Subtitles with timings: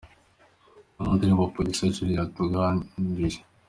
[0.95, 3.39] Imwe mu ndirimbo Producer Julien yatunganyije.